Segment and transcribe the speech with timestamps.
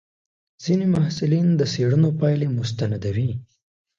[0.63, 3.31] ځینې محصلین د څېړنو پایلې مستندوي.